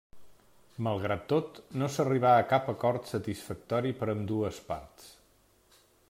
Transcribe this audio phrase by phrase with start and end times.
[0.85, 5.13] Malgrat tot, no s'arribà a cap acord satisfactori per ambdues parts.